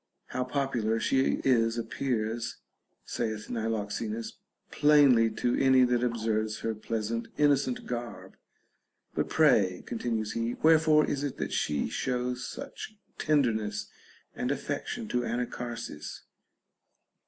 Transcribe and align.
How 0.29 0.43
popular 0.43 0.99
she 0.99 1.39
is 1.43 1.77
appears, 1.77 2.57
saith 3.05 3.51
Niloxenus, 3.51 4.33
plain 4.71 5.15
ly 5.15 5.27
to 5.39 5.53
any 5.59 5.83
that 5.83 6.03
observes 6.03 6.61
her 6.61 6.73
pleasant 6.73 7.27
innocent 7.37 7.85
garb. 7.85 8.35
But 9.13 9.29
pray, 9.29 9.83
continues 9.85 10.31
he, 10.31 10.55
wherefore 10.63 11.05
is 11.05 11.23
it 11.23 11.37
that 11.37 11.53
she 11.53 11.87
shows 11.87 12.47
such 12.49 12.95
tenderness 13.19 13.91
and 14.33 14.49
affection 14.49 15.07
to 15.09 15.21
Anacharsis? 15.23 16.23